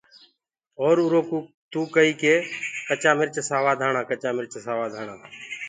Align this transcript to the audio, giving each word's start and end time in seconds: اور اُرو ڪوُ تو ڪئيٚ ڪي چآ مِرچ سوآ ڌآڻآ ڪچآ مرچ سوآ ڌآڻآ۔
اور 0.81 0.95
اُرو 1.03 1.21
ڪوُ 1.29 1.37
تو 1.71 1.81
ڪئيٚ 1.95 2.17
ڪي 2.21 2.33
چآ 3.01 3.11
مِرچ 3.17 3.35
سوآ 3.49 3.71
ڌآڻآ 3.79 4.01
ڪچآ 4.09 4.29
مرچ 4.37 4.53
سوآ 4.65 4.85
ڌآڻآ۔ 4.93 5.15